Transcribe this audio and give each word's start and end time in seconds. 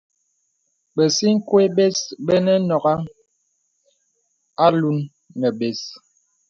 Bə̀sikwe 0.95 1.63
bes 1.75 1.97
bə̄ 2.25 2.37
nə̀ 2.45 2.57
nɔ̀ghaŋ 2.69 3.01
alūn 4.65 4.99
nə̀ 5.39 5.51
bès. 5.59 5.79